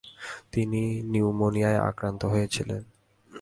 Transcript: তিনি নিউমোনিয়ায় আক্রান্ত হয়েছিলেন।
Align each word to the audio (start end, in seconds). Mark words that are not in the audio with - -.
তিনি 0.51 0.81
নিউমোনিয়ায় 1.03 1.79
আক্রান্ত 1.79 2.21
হয়েছিলেন। 2.25 2.81